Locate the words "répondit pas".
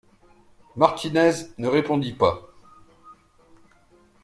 1.67-2.49